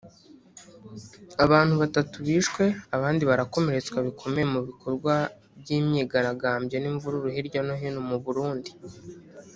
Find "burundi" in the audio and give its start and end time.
8.25-8.69